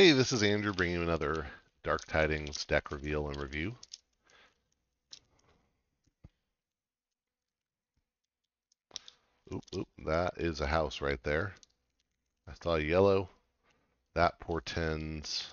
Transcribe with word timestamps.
Hey, 0.00 0.12
this 0.12 0.32
is 0.32 0.42
Andrew 0.42 0.72
bringing 0.72 0.96
you 0.96 1.02
another 1.02 1.46
Dark 1.84 2.06
Tidings 2.06 2.64
deck 2.64 2.90
reveal 2.90 3.28
and 3.28 3.36
review. 3.36 3.76
Oop, 9.52 9.62
oop, 9.76 9.88
that 10.06 10.32
is 10.38 10.62
a 10.62 10.66
house 10.66 11.02
right 11.02 11.22
there. 11.22 11.52
I 12.48 12.52
saw 12.62 12.76
yellow. 12.76 13.28
That 14.14 14.40
portends 14.40 15.52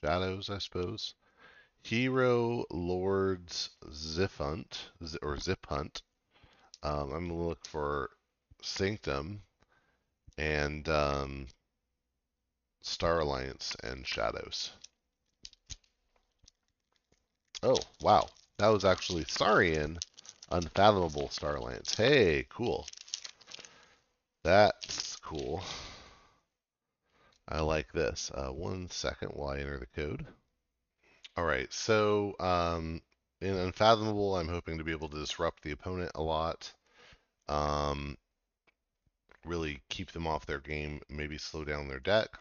shadows, 0.00 0.50
I 0.50 0.58
suppose. 0.58 1.14
Hero 1.84 2.64
Lords 2.72 3.70
Ziphunt, 3.92 4.88
or 5.22 5.36
Zip 5.38 5.64
Hunt. 5.68 6.02
Um, 6.82 7.12
I'm 7.12 7.28
going 7.28 7.28
to 7.28 7.34
look 7.34 7.64
for 7.64 8.10
Sanctum 8.60 9.40
and 10.36 10.88
um, 10.88 11.46
Star 12.86 13.20
Alliance 13.20 13.74
and 13.82 14.06
Shadows. 14.06 14.70
Oh, 17.62 17.78
wow. 18.02 18.28
That 18.58 18.68
was 18.68 18.84
actually 18.84 19.24
Saurian 19.26 19.98
Unfathomable 20.50 21.30
Star 21.30 21.56
Alliance. 21.56 21.94
Hey, 21.94 22.46
cool. 22.50 22.86
That's 24.42 25.16
cool. 25.16 25.64
I 27.48 27.62
like 27.62 27.90
this. 27.92 28.30
Uh, 28.34 28.50
one 28.50 28.90
second 28.90 29.30
while 29.30 29.54
I 29.54 29.60
enter 29.60 29.78
the 29.78 29.86
code. 29.86 30.26
All 31.38 31.44
right, 31.44 31.72
so 31.72 32.36
um, 32.38 33.00
in 33.40 33.56
Unfathomable, 33.56 34.36
I'm 34.36 34.48
hoping 34.48 34.76
to 34.76 34.84
be 34.84 34.92
able 34.92 35.08
to 35.08 35.18
disrupt 35.18 35.62
the 35.62 35.72
opponent 35.72 36.12
a 36.14 36.22
lot. 36.22 36.70
Um, 37.48 38.18
really 39.46 39.80
keep 39.88 40.12
them 40.12 40.26
off 40.26 40.44
their 40.44 40.60
game, 40.60 41.00
maybe 41.08 41.38
slow 41.38 41.64
down 41.64 41.88
their 41.88 41.98
deck. 41.98 42.38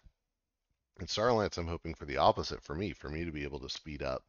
In 0.99 1.07
Star 1.07 1.29
Alliance, 1.29 1.57
I'm 1.57 1.67
hoping 1.67 1.95
for 1.95 2.05
the 2.05 2.17
opposite 2.17 2.61
for 2.61 2.75
me, 2.75 2.93
for 2.93 3.09
me 3.09 3.25
to 3.25 3.31
be 3.31 3.43
able 3.43 3.59
to 3.59 3.69
speed 3.69 4.03
up 4.03 4.23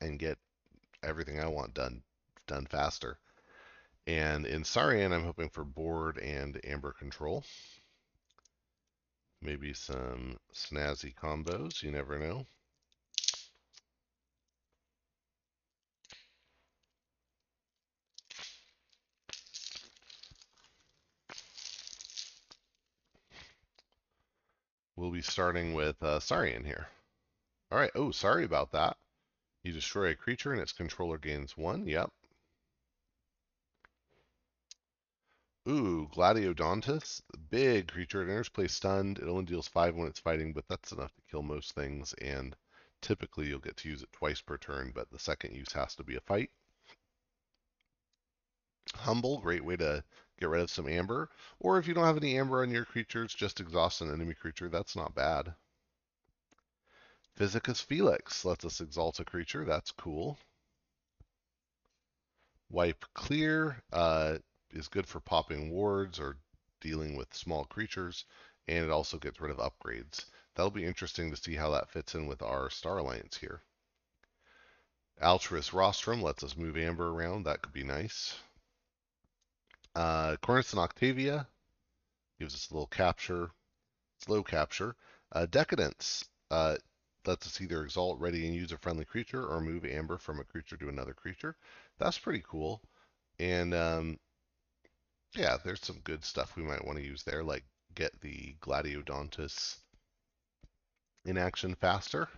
and 0.00 0.18
get 0.18 0.38
everything 1.02 1.40
I 1.40 1.48
want 1.48 1.74
done 1.74 2.02
done 2.46 2.66
faster. 2.66 3.18
And 4.06 4.46
in 4.46 4.64
Saurian, 4.64 5.12
I'm 5.12 5.24
hoping 5.24 5.50
for 5.50 5.64
board 5.64 6.18
and 6.18 6.60
amber 6.64 6.92
control. 6.92 7.44
Maybe 9.42 9.72
some 9.72 10.38
snazzy 10.52 11.14
combos, 11.14 11.82
you 11.82 11.90
never 11.90 12.18
know. 12.18 12.46
Starting 25.26 25.74
with 25.74 26.02
uh, 26.02 26.20
Saurian 26.20 26.64
here. 26.64 26.88
All 27.70 27.78
right. 27.78 27.90
Oh, 27.94 28.10
sorry 28.10 28.44
about 28.44 28.72
that. 28.72 28.96
You 29.62 29.72
destroy 29.72 30.10
a 30.10 30.14
creature 30.14 30.52
and 30.52 30.60
its 30.60 30.72
controller 30.72 31.18
gains 31.18 31.56
one. 31.56 31.86
Yep. 31.86 32.10
Ooh, 35.68 36.08
Gladiodontus. 36.12 37.22
Big 37.50 37.88
creature. 37.88 38.22
It 38.22 38.30
enters 38.30 38.48
play 38.48 38.68
stunned. 38.68 39.18
It 39.18 39.28
only 39.28 39.44
deals 39.44 39.68
five 39.68 39.94
when 39.94 40.08
it's 40.08 40.20
fighting, 40.20 40.52
but 40.52 40.68
that's 40.68 40.92
enough 40.92 41.14
to 41.14 41.22
kill 41.30 41.42
most 41.42 41.72
things. 41.74 42.14
And 42.14 42.56
typically 43.00 43.46
you'll 43.48 43.58
get 43.60 43.76
to 43.78 43.88
use 43.88 44.02
it 44.02 44.12
twice 44.12 44.40
per 44.40 44.58
turn, 44.58 44.92
but 44.94 45.10
the 45.10 45.18
second 45.18 45.54
use 45.54 45.72
has 45.72 45.94
to 45.96 46.04
be 46.04 46.16
a 46.16 46.20
fight. 46.20 46.50
Humble, 48.94 49.40
great 49.40 49.64
way 49.64 49.76
to 49.76 50.04
get 50.40 50.48
rid 50.48 50.62
of 50.62 50.70
some 50.70 50.88
amber. 50.88 51.28
Or 51.60 51.78
if 51.78 51.86
you 51.86 51.94
don't 51.94 52.06
have 52.06 52.16
any 52.16 52.38
amber 52.38 52.62
on 52.62 52.70
your 52.70 52.84
creatures, 52.84 53.34
just 53.34 53.60
exhaust 53.60 54.00
an 54.00 54.12
enemy 54.12 54.34
creature. 54.34 54.68
That's 54.68 54.96
not 54.96 55.14
bad. 55.14 55.54
Physicus 57.36 57.80
Felix 57.80 58.44
lets 58.44 58.64
us 58.64 58.80
exalt 58.80 59.20
a 59.20 59.24
creature. 59.24 59.64
That's 59.64 59.92
cool. 59.92 60.38
Wipe 62.70 63.04
Clear 63.14 63.82
uh, 63.92 64.38
is 64.70 64.88
good 64.88 65.06
for 65.06 65.20
popping 65.20 65.70
wards 65.70 66.18
or 66.18 66.36
dealing 66.80 67.16
with 67.16 67.34
small 67.34 67.64
creatures, 67.64 68.24
and 68.68 68.84
it 68.84 68.90
also 68.90 69.18
gets 69.18 69.40
rid 69.40 69.50
of 69.50 69.58
upgrades. 69.58 70.24
That'll 70.54 70.70
be 70.70 70.84
interesting 70.84 71.30
to 71.30 71.36
see 71.36 71.54
how 71.54 71.70
that 71.70 71.90
fits 71.90 72.14
in 72.14 72.26
with 72.26 72.42
our 72.42 72.70
Star 72.70 72.98
Alliance 72.98 73.36
here. 73.36 73.62
Altruis 75.20 75.72
Rostrum 75.72 76.22
lets 76.22 76.42
us 76.42 76.56
move 76.56 76.76
Amber 76.76 77.10
around. 77.10 77.44
That 77.44 77.60
could 77.60 77.72
be 77.72 77.84
nice. 77.84 78.36
Uh, 79.94 80.36
and 80.48 80.78
Octavia 80.78 81.46
gives 82.38 82.54
us 82.54 82.70
a 82.70 82.74
little 82.74 82.86
capture, 82.86 83.50
slow 84.20 84.42
capture. 84.42 84.94
Uh, 85.32 85.46
Decadence 85.46 86.24
uh, 86.50 86.76
lets 87.26 87.46
us 87.46 87.60
either 87.60 87.82
exalt, 87.82 88.18
ready, 88.18 88.46
and 88.46 88.54
use 88.54 88.72
a 88.72 88.78
friendly 88.78 89.04
creature, 89.04 89.44
or 89.46 89.60
move 89.60 89.84
Amber 89.84 90.18
from 90.18 90.40
a 90.40 90.44
creature 90.44 90.76
to 90.76 90.88
another 90.88 91.12
creature. 91.12 91.56
That's 91.98 92.18
pretty 92.18 92.42
cool. 92.46 92.80
And 93.38 93.74
um, 93.74 94.18
yeah, 95.34 95.56
there's 95.64 95.84
some 95.84 96.00
good 96.04 96.24
stuff 96.24 96.56
we 96.56 96.62
might 96.62 96.84
want 96.84 96.98
to 96.98 97.04
use 97.04 97.22
there, 97.22 97.42
like 97.42 97.64
get 97.94 98.20
the 98.20 98.54
Gladiodontus 98.60 99.76
in 101.24 101.36
action 101.36 101.74
faster. 101.74 102.28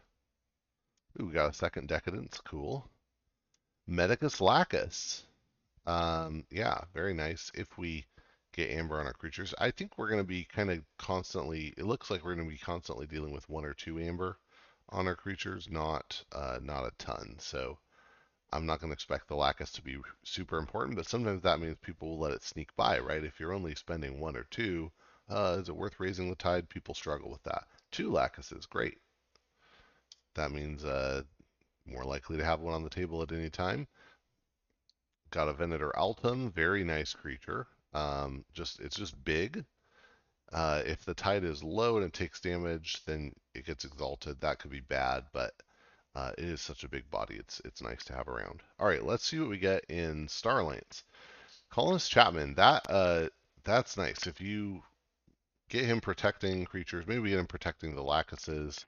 Ooh, 1.20 1.26
we 1.26 1.32
got 1.32 1.50
a 1.50 1.52
second 1.52 1.88
Decadence. 1.88 2.40
Cool. 2.44 2.88
Medicus 3.86 4.40
Lacus. 4.40 5.24
Um, 5.86 6.44
yeah, 6.50 6.80
very 6.94 7.14
nice. 7.14 7.50
If 7.54 7.76
we 7.78 8.04
get 8.52 8.70
amber 8.70 9.00
on 9.00 9.06
our 9.06 9.12
creatures, 9.12 9.54
I 9.58 9.70
think 9.70 9.96
we're 9.96 10.08
going 10.08 10.20
to 10.20 10.24
be 10.24 10.44
kind 10.44 10.70
of 10.70 10.82
constantly. 10.98 11.74
It 11.76 11.84
looks 11.84 12.10
like 12.10 12.24
we're 12.24 12.34
going 12.34 12.46
to 12.46 12.52
be 12.52 12.58
constantly 12.58 13.06
dealing 13.06 13.32
with 13.32 13.48
one 13.48 13.64
or 13.64 13.74
two 13.74 13.98
amber 13.98 14.38
on 14.90 15.08
our 15.08 15.16
creatures, 15.16 15.68
not 15.70 16.22
uh, 16.32 16.58
not 16.62 16.84
a 16.84 16.92
ton. 16.98 17.36
So 17.38 17.78
I'm 18.52 18.66
not 18.66 18.80
going 18.80 18.90
to 18.90 18.94
expect 18.94 19.28
the 19.28 19.36
Lacus 19.36 19.72
to 19.72 19.82
be 19.82 19.96
super 20.24 20.58
important, 20.58 20.96
but 20.96 21.06
sometimes 21.06 21.42
that 21.42 21.60
means 21.60 21.76
people 21.80 22.10
will 22.10 22.18
let 22.18 22.32
it 22.32 22.42
sneak 22.42 22.74
by, 22.76 22.98
right? 22.98 23.24
If 23.24 23.40
you're 23.40 23.54
only 23.54 23.74
spending 23.74 24.20
one 24.20 24.36
or 24.36 24.44
two, 24.50 24.92
uh, 25.28 25.58
is 25.60 25.68
it 25.68 25.76
worth 25.76 25.98
raising 25.98 26.28
the 26.28 26.36
tide? 26.36 26.68
People 26.68 26.94
struggle 26.94 27.30
with 27.30 27.42
that. 27.44 27.64
Two 27.90 28.10
Lacuses, 28.10 28.68
great. 28.68 28.98
That 30.34 30.52
means 30.52 30.84
uh, 30.84 31.22
more 31.86 32.04
likely 32.04 32.36
to 32.36 32.44
have 32.44 32.60
one 32.60 32.74
on 32.74 32.84
the 32.84 32.90
table 32.90 33.22
at 33.22 33.32
any 33.32 33.48
time. 33.50 33.86
Got 35.32 35.48
a 35.48 35.54
Venator 35.54 35.90
Altum, 35.96 36.52
very 36.52 36.84
nice 36.84 37.14
creature. 37.14 37.66
Um, 37.94 38.44
just 38.52 38.80
it's 38.80 38.96
just 38.96 39.24
big. 39.24 39.64
Uh, 40.52 40.82
if 40.84 41.04
the 41.06 41.14
tide 41.14 41.42
is 41.42 41.64
low 41.64 41.96
and 41.96 42.04
it 42.04 42.12
takes 42.12 42.40
damage, 42.40 43.02
then 43.06 43.32
it 43.54 43.64
gets 43.64 43.86
exalted. 43.86 44.38
That 44.40 44.58
could 44.58 44.70
be 44.70 44.80
bad, 44.80 45.24
but 45.32 45.54
uh, 46.14 46.32
it 46.36 46.44
is 46.44 46.60
such 46.60 46.84
a 46.84 46.88
big 46.88 47.10
body. 47.10 47.36
It's 47.36 47.62
it's 47.64 47.82
nice 47.82 48.04
to 48.04 48.12
have 48.12 48.28
around. 48.28 48.62
All 48.78 48.86
right, 48.86 49.02
let's 49.02 49.24
see 49.24 49.40
what 49.40 49.48
we 49.48 49.56
get 49.56 49.84
in 49.88 50.28
Star 50.28 50.60
Alliance. 50.60 51.02
Colonist 51.70 52.10
Chapman, 52.10 52.54
that 52.56 52.86
uh, 52.90 53.28
that's 53.64 53.96
nice. 53.96 54.26
If 54.26 54.38
you 54.38 54.82
get 55.70 55.86
him 55.86 56.02
protecting 56.02 56.66
creatures, 56.66 57.06
maybe 57.06 57.30
get 57.30 57.38
him 57.38 57.46
protecting 57.46 57.94
the 57.94 58.02
Lacuses. 58.02 58.84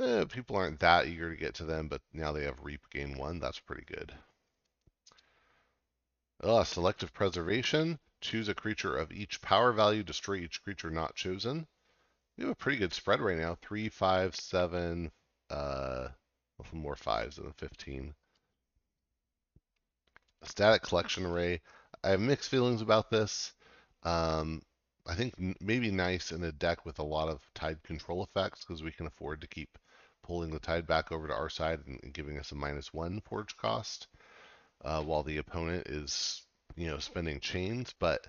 Eh, 0.00 0.24
people 0.24 0.56
aren't 0.56 0.80
that 0.80 1.06
eager 1.06 1.30
to 1.30 1.36
get 1.36 1.54
to 1.56 1.66
them, 1.66 1.88
but 1.88 2.00
now 2.14 2.32
they 2.32 2.44
have 2.44 2.64
Reap 2.64 2.88
gain 2.90 3.18
one. 3.18 3.38
That's 3.38 3.58
pretty 3.58 3.84
good. 3.84 4.14
Uh, 6.40 6.62
selective 6.62 7.12
preservation. 7.12 7.98
Choose 8.20 8.48
a 8.48 8.54
creature 8.54 8.96
of 8.96 9.10
each 9.10 9.42
power 9.42 9.72
value. 9.72 10.04
Destroy 10.04 10.36
each 10.36 10.62
creature 10.62 10.90
not 10.90 11.16
chosen. 11.16 11.66
We 12.36 12.44
have 12.44 12.52
a 12.52 12.56
pretty 12.56 12.78
good 12.78 12.94
spread 12.94 13.20
right 13.20 13.36
now. 13.36 13.56
Three, 13.56 13.88
five, 13.88 14.36
seven. 14.36 15.10
Uh, 15.50 16.08
more 16.72 16.96
fives 16.96 17.36
than 17.36 17.48
a 17.48 17.52
15. 17.52 18.14
A 20.42 20.46
static 20.46 20.82
collection 20.82 21.26
array. 21.26 21.60
I 22.04 22.10
have 22.10 22.20
mixed 22.20 22.50
feelings 22.50 22.82
about 22.82 23.10
this. 23.10 23.52
Um, 24.04 24.62
I 25.06 25.14
think 25.14 25.34
maybe 25.60 25.90
nice 25.90 26.30
in 26.30 26.44
a 26.44 26.52
deck 26.52 26.84
with 26.84 27.00
a 27.00 27.04
lot 27.04 27.28
of 27.28 27.40
tide 27.54 27.82
control 27.82 28.22
effects 28.22 28.64
because 28.64 28.82
we 28.82 28.92
can 28.92 29.06
afford 29.06 29.40
to 29.40 29.48
keep 29.48 29.78
pulling 30.22 30.50
the 30.50 30.60
tide 30.60 30.86
back 30.86 31.10
over 31.10 31.26
to 31.26 31.34
our 31.34 31.48
side 31.48 31.80
and, 31.86 31.98
and 32.02 32.12
giving 32.12 32.38
us 32.38 32.52
a 32.52 32.54
minus 32.54 32.92
one 32.92 33.20
forge 33.22 33.56
cost 33.56 34.06
uh, 34.84 35.02
while 35.02 35.22
the 35.22 35.38
opponent 35.38 35.86
is, 35.88 36.42
you 36.76 36.86
know, 36.86 36.98
spending 36.98 37.40
chains, 37.40 37.94
but 37.98 38.26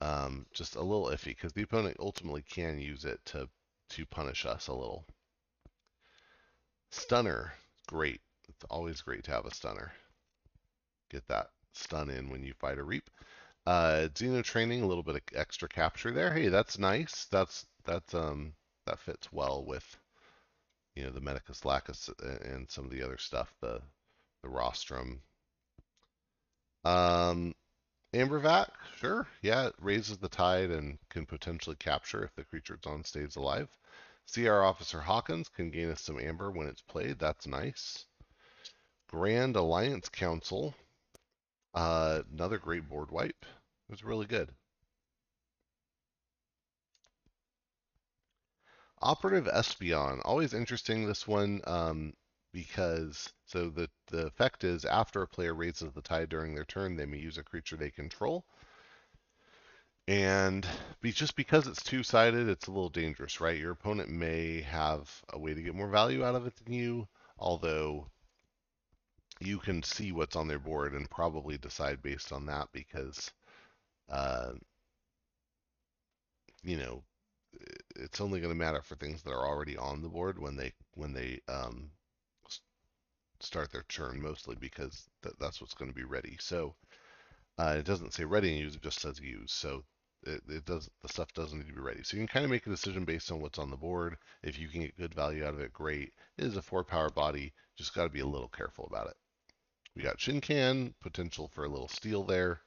um, 0.00 0.46
just 0.52 0.76
a 0.76 0.82
little 0.82 1.06
iffy 1.06 1.26
because 1.26 1.52
the 1.52 1.62
opponent 1.62 1.96
ultimately 2.00 2.42
can 2.42 2.78
use 2.78 3.04
it 3.04 3.20
to 3.26 3.48
to 3.90 4.06
punish 4.06 4.46
us 4.46 4.68
a 4.68 4.74
little. 4.74 5.04
Stunner, 6.90 7.52
great. 7.86 8.20
It's 8.48 8.64
always 8.70 9.02
great 9.02 9.24
to 9.24 9.30
have 9.30 9.46
a 9.46 9.54
stunner. 9.54 9.92
Get 11.10 11.26
that 11.28 11.50
stun 11.72 12.10
in 12.10 12.30
when 12.30 12.42
you 12.42 12.54
fight 12.54 12.78
a 12.78 12.82
reap. 12.82 13.10
Uh, 13.66 14.08
Xeno 14.14 14.42
training, 14.42 14.82
a 14.82 14.86
little 14.86 15.02
bit 15.02 15.16
of 15.16 15.22
extra 15.34 15.68
capture 15.68 16.10
there. 16.10 16.32
Hey, 16.32 16.48
that's 16.48 16.78
nice. 16.78 17.26
That's 17.26 17.66
that's 17.84 18.14
um 18.14 18.54
that 18.86 18.98
fits 18.98 19.32
well 19.32 19.64
with 19.64 19.96
you 20.96 21.04
know 21.04 21.10
the 21.10 21.20
Medicus 21.20 21.64
Lacus 21.64 22.10
and 22.44 22.70
some 22.70 22.84
of 22.84 22.90
the 22.90 23.02
other 23.02 23.18
stuff, 23.18 23.54
the 23.60 23.80
the 24.42 24.48
rostrum, 24.48 25.22
um, 26.84 27.54
Ambervac, 28.14 28.68
sure. 28.96 29.26
Yeah, 29.42 29.68
it 29.68 29.74
raises 29.80 30.18
the 30.18 30.28
tide 30.28 30.70
and 30.70 30.98
can 31.10 31.26
potentially 31.26 31.76
capture 31.76 32.24
if 32.24 32.34
the 32.34 32.44
creature 32.44 32.74
it's 32.74 32.86
on 32.86 33.04
stays 33.04 33.36
alive. 33.36 33.68
CR 34.26 34.62
Officer 34.62 35.00
Hawkins 35.00 35.48
can 35.48 35.70
gain 35.70 35.90
us 35.90 36.02
some 36.02 36.18
amber 36.18 36.50
when 36.50 36.68
it's 36.68 36.82
played. 36.82 37.18
That's 37.18 37.46
nice. 37.46 38.06
Grand 39.08 39.54
Alliance 39.54 40.08
Council, 40.08 40.74
uh, 41.74 42.22
another 42.32 42.58
great 42.58 42.88
board 42.88 43.10
wipe. 43.10 43.44
It 43.44 43.90
was 43.90 44.04
really 44.04 44.26
good. 44.26 44.50
Operative 49.02 49.44
Espeon, 49.52 50.22
always 50.24 50.54
interesting 50.54 51.06
this 51.06 51.26
one 51.28 51.60
um, 51.66 52.14
because 52.52 53.32
so 53.46 53.70
the 53.70 53.88
the 54.08 54.26
effect 54.26 54.64
is 54.64 54.84
after 54.84 55.22
a 55.22 55.28
player 55.28 55.54
raises 55.54 55.92
the 55.92 56.02
tide 56.02 56.28
during 56.28 56.54
their 56.54 56.64
turn, 56.64 56.96
they 56.96 57.06
may 57.06 57.18
use 57.18 57.38
a 57.38 57.42
creature 57.42 57.76
they 57.76 57.90
control. 57.90 58.44
And 60.08 60.64
be, 61.00 61.10
just 61.12 61.34
because 61.36 61.66
it's 61.66 61.82
two 61.82 62.02
sided, 62.04 62.48
it's 62.48 62.66
a 62.68 62.70
little 62.70 62.88
dangerous, 62.88 63.40
right? 63.40 63.58
Your 63.58 63.72
opponent 63.72 64.10
may 64.10 64.60
have 64.60 65.10
a 65.30 65.38
way 65.38 65.54
to 65.54 65.62
get 65.62 65.74
more 65.74 65.88
value 65.88 66.24
out 66.24 66.34
of 66.36 66.46
it 66.46 66.54
than 66.56 66.72
you, 66.72 67.08
although 67.38 68.08
you 69.40 69.58
can 69.58 69.82
see 69.82 70.12
what's 70.12 70.36
on 70.36 70.48
their 70.48 70.58
board 70.58 70.94
and 70.94 71.10
probably 71.10 71.58
decide 71.58 72.02
based 72.02 72.32
on 72.32 72.46
that 72.46 72.68
because, 72.72 73.30
uh, 74.10 74.52
you 76.62 76.76
know, 76.76 77.02
it's 77.96 78.20
only 78.20 78.40
going 78.40 78.52
to 78.52 78.58
matter 78.58 78.82
for 78.82 78.94
things 78.96 79.22
that 79.22 79.32
are 79.32 79.46
already 79.46 79.76
on 79.76 80.02
the 80.02 80.08
board 80.08 80.38
when 80.38 80.56
they 80.56 80.72
when 80.94 81.12
they 81.12 81.40
um, 81.48 81.90
start 83.42 83.72
their 83.72 83.84
turn 83.84 84.20
mostly 84.20 84.56
because 84.56 85.08
th- 85.22 85.34
that's 85.38 85.60
what's 85.60 85.74
going 85.74 85.90
to 85.90 85.96
be 85.96 86.04
ready. 86.04 86.36
So 86.40 86.74
uh, 87.58 87.76
it 87.78 87.84
doesn't 87.84 88.12
say 88.12 88.24
ready 88.24 88.50
and 88.50 88.60
use; 88.60 88.74
it 88.74 88.82
just 88.82 89.00
says 89.00 89.20
use. 89.20 89.52
So 89.52 89.84
it, 90.24 90.42
it, 90.48 90.64
does 90.64 90.88
the 91.02 91.08
stuff 91.08 91.32
doesn't 91.32 91.58
need 91.58 91.68
to 91.68 91.74
be 91.74 91.80
ready. 91.80 92.02
So 92.02 92.16
you 92.16 92.20
can 92.20 92.28
kind 92.28 92.44
of 92.44 92.50
make 92.50 92.66
a 92.66 92.70
decision 92.70 93.04
based 93.04 93.30
on 93.32 93.40
what's 93.40 93.58
on 93.58 93.70
the 93.70 93.76
board. 93.76 94.16
If 94.42 94.58
you 94.58 94.68
can 94.68 94.82
get 94.82 94.96
good 94.96 95.14
value 95.14 95.44
out 95.44 95.54
of 95.54 95.60
it, 95.60 95.72
great. 95.72 96.12
It 96.38 96.44
is 96.44 96.56
a 96.56 96.62
four 96.62 96.84
power 96.84 97.10
body. 97.10 97.52
Just 97.76 97.94
got 97.94 98.04
to 98.04 98.10
be 98.10 98.20
a 98.20 98.26
little 98.26 98.48
careful 98.48 98.86
about 98.86 99.08
it. 99.08 99.16
We 99.94 100.02
got 100.02 100.18
Shinkan, 100.18 100.94
potential 101.00 101.48
for 101.48 101.64
a 101.64 101.68
little 101.68 101.88
steal 101.88 102.24
there. 102.24 102.60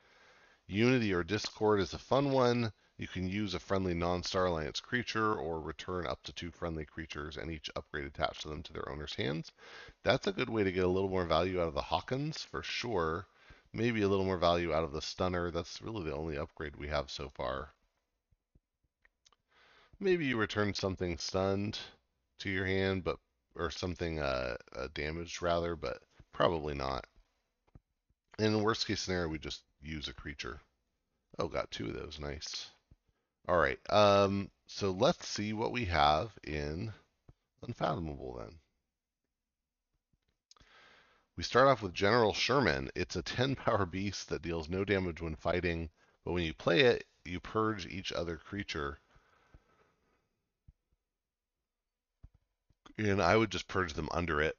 Unity 0.67 1.13
or 1.13 1.23
Discord 1.23 1.79
is 1.79 1.93
a 1.93 1.99
fun 1.99 2.31
one. 2.31 2.71
You 2.97 3.07
can 3.07 3.27
use 3.27 3.53
a 3.53 3.59
friendly 3.59 3.93
non-Star 3.93 4.45
Alliance 4.45 4.79
creature 4.79 5.35
or 5.35 5.59
return 5.59 6.07
up 6.07 6.23
to 6.23 6.31
two 6.31 6.49
friendly 6.49 6.85
creatures 6.85 7.35
and 7.35 7.51
each 7.51 7.69
upgrade 7.75 8.05
attached 8.05 8.43
to 8.43 8.47
them 8.47 8.63
to 8.63 8.71
their 8.71 8.87
owner's 8.89 9.15
hands. 9.15 9.51
That's 10.03 10.27
a 10.27 10.31
good 10.31 10.49
way 10.49 10.63
to 10.63 10.71
get 10.71 10.85
a 10.85 10.89
little 10.89 11.09
more 11.09 11.25
value 11.25 11.59
out 11.61 11.67
of 11.67 11.73
the 11.73 11.81
Hawkins 11.81 12.41
for 12.43 12.63
sure. 12.63 13.27
Maybe 13.73 14.01
a 14.01 14.07
little 14.07 14.23
more 14.23 14.37
value 14.37 14.73
out 14.73 14.85
of 14.85 14.93
the 14.93 15.01
Stunner. 15.01 15.51
That's 15.51 15.81
really 15.81 16.05
the 16.05 16.15
only 16.15 16.37
upgrade 16.37 16.77
we 16.77 16.87
have 16.87 17.11
so 17.11 17.29
far. 17.29 17.73
Maybe 19.99 20.25
you 20.25 20.37
return 20.37 20.73
something 20.73 21.17
stunned 21.17 21.77
to 22.39 22.49
your 22.49 22.65
hand, 22.65 23.03
but 23.03 23.19
or 23.55 23.71
something 23.71 24.19
uh, 24.19 24.55
uh, 24.73 24.87
damaged 24.93 25.41
rather, 25.41 25.75
but 25.75 26.01
probably 26.31 26.73
not. 26.73 27.05
In 28.39 28.53
the 28.53 28.59
worst 28.59 28.87
case 28.87 29.01
scenario, 29.01 29.27
we 29.27 29.39
just 29.39 29.63
use 29.81 30.07
a 30.07 30.13
creature. 30.13 30.61
Oh, 31.39 31.49
got 31.49 31.71
two 31.71 31.87
of 31.87 31.93
those. 31.93 32.19
Nice. 32.19 32.69
All 33.47 33.57
right. 33.57 33.79
Um, 33.91 34.49
so 34.65 34.89
let's 34.91 35.27
see 35.27 35.53
what 35.53 35.71
we 35.71 35.85
have 35.85 36.31
in 36.43 36.93
Unfathomable 37.61 38.37
then. 38.39 38.59
We 41.37 41.43
start 41.43 41.67
off 41.67 41.83
with 41.83 41.93
General 41.93 42.33
Sherman. 42.33 42.89
It's 42.95 43.15
a 43.15 43.21
10 43.21 43.55
power 43.55 43.85
beast 43.91 44.29
that 44.29 44.41
deals 44.41 44.69
no 44.69 44.83
damage 44.83 45.21
when 45.21 45.35
fighting, 45.35 45.89
but 46.23 46.31
when 46.31 46.43
you 46.43 46.53
play 46.53 46.81
it, 46.81 47.05
you 47.23 47.39
purge 47.39 47.85
each 47.85 48.11
other 48.11 48.37
creature. 48.37 48.99
And 52.97 53.21
I 53.21 53.35
would 53.35 53.51
just 53.51 53.67
purge 53.67 53.93
them 53.93 54.09
under 54.11 54.41
it, 54.41 54.57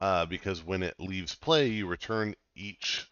uh, 0.00 0.24
because 0.26 0.62
when 0.62 0.82
it 0.82 1.00
leaves 1.00 1.34
play, 1.34 1.68
you 1.68 1.86
return 1.86 2.34
each 2.54 3.10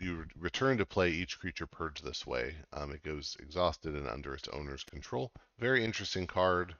you 0.00 0.24
return 0.38 0.78
to 0.78 0.86
play 0.86 1.10
each 1.10 1.38
creature 1.38 1.66
purged 1.66 2.04
this 2.04 2.26
way. 2.26 2.54
Um, 2.72 2.92
it 2.92 3.02
goes 3.02 3.36
exhausted 3.40 3.94
and 3.94 4.08
under 4.08 4.34
its 4.34 4.48
owner's 4.48 4.84
control. 4.84 5.32
Very 5.58 5.84
interesting 5.84 6.26
card. 6.26 6.74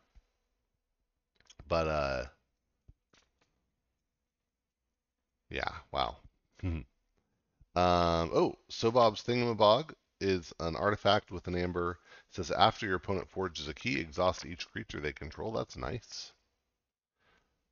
But, 1.67 1.89
uh, 1.89 2.25
yeah, 5.51 5.71
wow. 5.93 6.17
um, 6.65 6.85
oh, 7.75 8.57
Sobob's 8.71 9.23
Thingamabog 9.23 9.93
is 10.21 10.53
an 10.61 10.77
artifact 10.77 11.31
with 11.31 11.47
an 11.49 11.57
amber. 11.57 11.99
It 12.31 12.35
says 12.37 12.51
after 12.51 12.87
your 12.87 12.97
opponent 12.97 13.29
forges 13.31 13.69
a 13.69 13.75
key, 13.75 14.01
exhaust 14.01 14.47
each 14.47 14.69
creature 14.69 15.01
they 15.01 15.13
control. 15.13 15.53
That's 15.53 15.77
nice. 15.77 16.33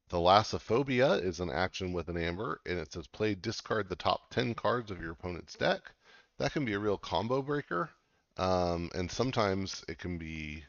Thalassophobia 0.08 1.20
is 1.20 1.41
an 1.41 1.50
action 1.50 1.93
with 1.93 2.08
an 2.08 2.17
amber, 2.17 2.61
and 2.64 2.79
it 2.79 2.93
says 2.93 3.08
play 3.08 3.35
discard 3.35 3.88
the 3.88 3.97
top 3.97 4.31
10 4.31 4.55
cards 4.55 4.91
of 4.93 5.00
your 5.00 5.11
opponent's 5.12 5.55
deck. 5.56 5.91
That 6.38 6.53
can 6.53 6.64
be 6.64 6.75
a 6.75 6.79
real 6.79 6.97
combo 6.97 7.43
breaker, 7.43 7.91
um, 8.37 8.88
and 8.94 9.11
sometimes 9.11 9.85
it 9.88 9.99
can 9.99 10.17
be, 10.17 10.64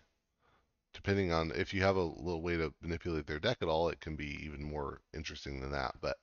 depending 0.94 1.32
on 1.32 1.52
if 1.52 1.72
you 1.72 1.84
have 1.84 1.98
a 1.98 2.02
little 2.02 2.42
way 2.42 2.58
to 2.58 2.74
manipulate 2.82 3.28
their 3.28 3.40
deck 3.40 3.60
at 3.62 3.68
all, 3.68 3.90
it 3.90 4.00
can 4.00 4.16
be 4.16 4.44
even 4.44 4.64
more 4.64 5.02
interesting 5.14 5.60
than 5.60 5.72
that. 5.72 5.94
But 6.02 6.18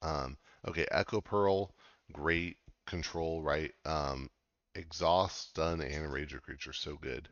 um, 0.00 0.38
okay, 0.66 0.86
Echo 0.90 1.20
Pearl, 1.20 1.74
great 2.12 2.56
control, 2.86 3.42
right? 3.42 3.72
Um, 3.84 4.30
exhaust, 4.74 5.50
stun, 5.50 5.82
and 5.82 6.06
a 6.06 6.40
creature, 6.40 6.72
so 6.72 6.96
good. 6.96 7.28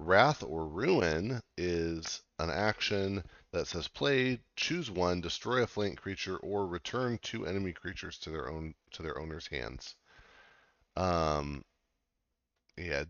Wrath 0.00 0.44
or 0.44 0.68
Ruin 0.68 1.40
is 1.56 2.22
an 2.38 2.50
action 2.50 3.24
that 3.52 3.66
says 3.66 3.88
play, 3.88 4.40
choose 4.54 4.90
one, 4.90 5.20
destroy 5.20 5.62
a 5.62 5.66
flank 5.66 6.00
creature, 6.00 6.36
or 6.36 6.66
return 6.68 7.18
two 7.20 7.46
enemy 7.46 7.72
creatures 7.72 8.16
to 8.20 8.30
their 8.30 8.48
own 8.48 8.74
to 8.92 9.02
their 9.02 9.18
owner's 9.18 9.48
hands. 9.48 9.96
Um, 10.96 11.64
yeah, 12.76 13.04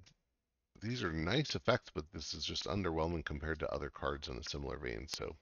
these 0.81 1.03
are 1.03 1.13
nice 1.13 1.55
effects, 1.55 1.91
but 1.95 2.11
this 2.13 2.33
is 2.33 2.45
just 2.45 2.65
underwhelming 2.65 3.25
compared 3.25 3.59
to 3.61 3.71
other 3.71 3.91
cards 3.91 4.29
in 4.29 4.39
a 4.39 4.43
similar 4.45 4.79
vein. 4.79 5.07
So 5.09 5.37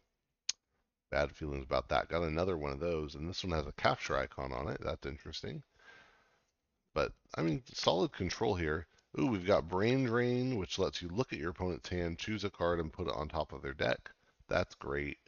bad 1.13 1.31
feelings 1.37 1.65
about 1.65 1.89
that. 1.91 2.09
Got 2.09 2.23
another 2.25 2.59
one 2.59 2.73
of 2.73 2.81
those, 2.81 3.15
and 3.15 3.29
this 3.29 3.45
one 3.45 3.53
has 3.53 3.67
a 3.67 3.73
capture 3.73 4.17
icon 4.17 4.53
on 4.53 4.69
it. 4.69 4.79
That's 4.83 5.07
interesting. 5.07 5.63
But 6.93 7.13
I 7.37 7.43
mean, 7.43 7.63
solid 7.73 8.13
control 8.13 8.57
here. 8.57 8.89
Ooh, 9.19 9.27
we've 9.29 9.47
got 9.47 9.69
Brain 9.69 10.05
Drain, 10.05 10.57
which 10.57 10.79
lets 10.79 11.01
you 11.01 11.09
look 11.09 11.33
at 11.33 11.39
your 11.39 11.51
opponent's 11.51 11.89
hand, 11.89 12.19
choose 12.19 12.45
a 12.45 12.51
card, 12.51 12.81
and 12.81 12.93
put 12.93 13.09
it 13.09 13.15
on 13.15 13.29
top 13.29 13.53
of 13.53 13.63
their 13.63 13.73
deck. 13.73 14.11
That's 14.47 14.75
great. 14.75 15.19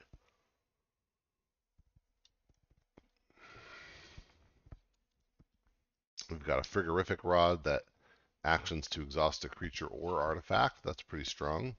We've 6.30 6.44
got 6.44 6.58
a 6.58 6.68
Frigorific 6.68 7.24
Rod 7.24 7.64
that 7.64 7.84
actions 8.44 8.88
to 8.88 9.00
exhaust 9.00 9.46
a 9.46 9.48
creature 9.48 9.86
or 9.86 10.20
artifact. 10.20 10.82
That's 10.84 11.00
pretty 11.00 11.24
strong. 11.24 11.74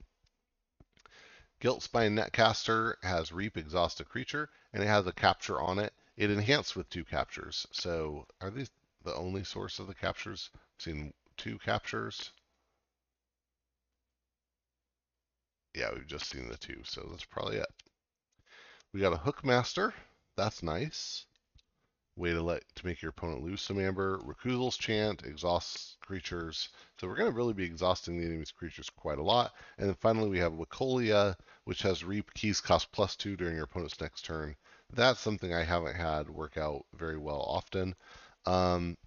Gilt-Spine 1.59 2.15
Netcaster 2.15 2.95
has 3.03 3.31
Reap 3.31 3.55
exhaust 3.55 3.99
a 3.99 4.03
creature, 4.03 4.49
and 4.73 4.81
it 4.81 4.87
has 4.87 5.05
a 5.05 5.11
capture 5.11 5.61
on 5.61 5.77
it. 5.77 5.93
It 6.17 6.31
enhanced 6.31 6.75
with 6.75 6.89
two 6.89 7.05
captures. 7.05 7.67
So 7.71 8.25
are 8.41 8.49
these 8.49 8.71
the 9.03 9.13
only 9.13 9.43
source 9.43 9.77
of 9.77 9.85
the 9.85 9.93
captures? 9.93 10.49
I've 10.55 10.81
seen 10.83 11.13
two 11.39 11.57
captures. 11.59 12.31
Yeah, 15.73 15.89
we've 15.95 16.05
just 16.05 16.29
seen 16.29 16.47
the 16.49 16.57
two, 16.57 16.81
so 16.83 17.07
that's 17.09 17.25
probably 17.25 17.57
it. 17.57 17.67
We 18.93 18.99
got 18.99 19.13
a 19.13 19.17
Hookmaster. 19.17 19.93
That's 20.35 20.61
nice. 20.61 21.25
Way 22.17 22.33
to 22.33 22.41
let 22.41 22.63
to 22.75 22.85
make 22.85 23.01
your 23.01 23.11
opponent 23.11 23.43
lose 23.43 23.61
some 23.61 23.79
amber. 23.79 24.19
Recusals 24.19 24.77
Chant 24.77 25.23
exhausts 25.25 25.95
creatures. 26.01 26.69
So 26.99 27.07
we're 27.07 27.15
going 27.15 27.31
to 27.31 27.37
really 27.37 27.53
be 27.53 27.63
exhausting 27.63 28.19
the 28.19 28.25
enemy's 28.25 28.51
creatures 28.51 28.89
quite 28.89 29.19
a 29.19 29.23
lot. 29.23 29.53
And 29.77 29.87
then 29.87 29.95
finally 30.01 30.29
we 30.29 30.39
have 30.39 30.53
Wacolia, 30.53 31.35
which 31.63 31.81
has 31.83 32.03
Reap 32.03 32.33
keys 32.33 32.59
cost 32.59 32.91
plus 32.91 33.15
two 33.15 33.37
during 33.37 33.55
your 33.55 33.63
opponent's 33.63 34.01
next 34.01 34.25
turn. 34.25 34.55
That's 34.91 35.19
something 35.19 35.53
I 35.53 35.63
haven't 35.63 35.95
had 35.95 36.29
work 36.29 36.57
out 36.57 36.85
very 36.93 37.17
well 37.17 37.45
often. 37.47 37.95
Um, 38.45 38.97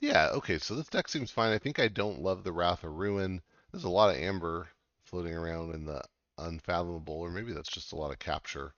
yeah, 0.00 0.30
okay, 0.32 0.58
so 0.58 0.74
this 0.74 0.88
deck 0.88 1.08
seems 1.08 1.30
fine. 1.30 1.52
I 1.52 1.58
think 1.58 1.78
I 1.78 1.88
don't 1.88 2.22
love 2.22 2.42
the 2.44 2.52
Wrath 2.52 2.84
of 2.84 2.92
Ruin. 2.96 3.42
There's 3.70 3.84
a 3.84 3.90
lot 3.90 4.10
of 4.14 4.20
amber 4.20 4.68
floating 5.04 5.34
around 5.34 5.74
in 5.74 5.84
the 5.84 6.02
Unfathomable, 6.38 7.14
or 7.14 7.30
maybe 7.30 7.52
that's 7.52 7.70
just 7.70 7.92
a 7.92 7.96
lot 7.96 8.10
of 8.10 8.18
capture. 8.18 8.72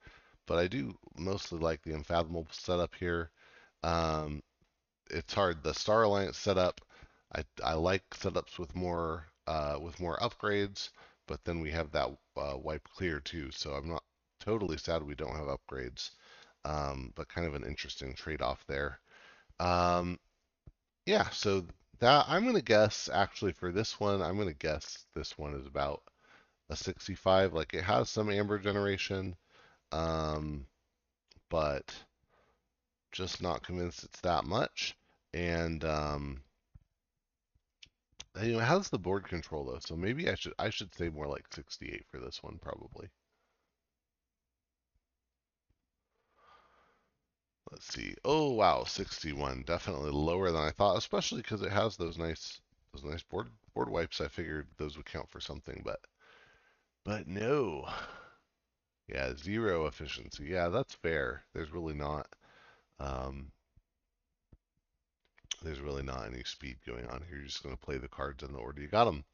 But 0.47 0.59
I 0.59 0.67
do 0.67 0.97
mostly 1.17 1.59
like 1.61 1.83
the 1.83 1.95
Unfathomable 1.95 2.49
setup 2.51 2.95
here. 2.97 3.31
Um, 3.85 4.43
it's 5.11 5.35
hard. 5.35 5.63
The 5.63 5.75
Star 5.75 6.03
Alliance 6.05 6.39
setup, 6.39 6.81
I, 7.35 7.45
I 7.65 7.75
like 7.75 8.09
setups 8.11 8.59
with 8.59 8.75
more 8.75 9.27
uh, 9.47 9.79
with 9.81 10.01
more 10.01 10.19
upgrades, 10.19 10.91
but 11.27 11.45
then 11.45 11.61
we 11.61 11.71
have 11.71 11.93
that 11.93 12.11
uh, 12.37 12.57
wipe 12.59 12.89
clear 12.97 13.21
too. 13.21 13.51
So 13.53 13.73
I'm 13.75 13.89
not 13.89 14.05
totally 14.41 14.77
sad 14.79 15.03
we 15.03 15.15
don't 15.15 15.37
have 15.37 15.47
upgrades, 15.47 16.11
um, 16.65 17.13
but 17.17 17.29
kind 17.29 17.47
of 17.47 17.55
an 17.55 17.65
interesting 17.65 18.15
trade-off 18.15 18.65
there. 18.67 19.01
Um, 19.61 20.19
yeah, 21.07 21.29
so 21.31 21.67
that 22.01 22.27
I'm 22.29 22.45
gonna 22.45 22.61
guess 22.63 23.09
actually 23.13 23.53
for 23.53 23.73
this 23.73 23.99
one, 24.01 24.23
I'm 24.23 24.37
gonna 24.39 24.53
guess 24.53 25.07
this 25.15 25.39
one 25.39 25.55
is 25.55 25.67
about 25.67 26.03
a 26.71 26.77
65. 26.77 27.53
Like 27.55 27.75
it 27.75 27.85
has 27.85 28.11
some 28.11 28.31
amber 28.31 28.59
generation, 28.59 29.37
um, 29.93 30.67
but 31.51 31.95
just 33.13 33.43
not 33.43 33.65
convinced 33.65 34.05
it's 34.05 34.21
that 34.23 34.45
much. 34.45 34.97
And 35.35 35.85
um, 35.85 36.43
you 38.43 38.53
know, 38.53 38.59
has 38.61 38.89
the 38.89 38.99
board 38.99 39.29
control 39.29 39.65
though, 39.65 39.79
so 39.81 39.97
maybe 39.97 40.29
I 40.29 40.35
should 40.35 40.55
I 40.59 40.71
should 40.71 40.95
say 40.95 41.09
more 41.09 41.27
like 41.29 41.47
68 41.53 42.05
for 42.11 42.19
this 42.19 42.43
one 42.43 42.59
probably. 42.61 43.09
Let's 47.73 47.87
see. 47.87 48.15
Oh 48.23 48.51
wow, 48.51 48.85
61. 48.85 49.63
Definitely 49.63 50.11
lower 50.11 50.51
than 50.51 50.61
I 50.63 50.71
thought, 50.73 50.99
especially 50.99 51.41
because 51.41 51.63
it 51.63 51.73
has 51.73 51.97
those 51.97 52.19
nice 52.19 52.61
those 52.93 53.03
nice 53.03 53.23
board 53.23 53.49
board 53.75 53.89
wipes. 53.89 54.21
I 54.21 54.29
figured 54.29 54.69
those 54.77 54.99
would 54.99 55.07
count 55.07 55.31
for 55.31 55.41
something, 55.41 55.81
but 55.83 56.01
but 57.05 57.27
no. 57.27 57.89
Yeah, 59.09 59.35
zero 59.37 59.87
efficiency. 59.87 60.45
Yeah, 60.45 60.69
that's 60.69 60.95
fair. 60.95 61.45
There's 61.55 61.73
really 61.73 61.95
not 61.95 62.29
um, 63.01 63.51
there's 65.63 65.81
really 65.81 66.03
not 66.03 66.27
any 66.27 66.45
speed 66.45 66.77
going 66.87 67.07
on 67.07 67.23
here. 67.27 67.39
You're 67.39 67.47
just 67.47 67.63
going 67.63 67.75
to 67.75 67.85
play 67.85 67.97
the 67.97 68.09
cards 68.09 68.43
in 68.43 68.53
the 68.53 68.59
order 68.59 68.83
you 68.83 68.89
got 68.89 69.07
them. 69.07 69.25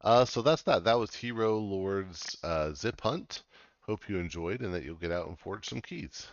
Uh, 0.00 0.24
so 0.24 0.42
that's 0.42 0.62
that. 0.62 0.82
That 0.84 0.98
was 0.98 1.14
Hero 1.14 1.56
Lord's 1.56 2.36
uh, 2.42 2.72
Zip 2.72 3.00
Hunt. 3.00 3.44
Hope 3.80 4.08
you 4.08 4.18
enjoyed 4.18 4.60
and 4.60 4.74
that 4.74 4.82
you'll 4.82 4.96
get 4.96 5.12
out 5.12 5.28
and 5.28 5.38
forge 5.38 5.68
some 5.68 5.80
keys. 5.80 6.26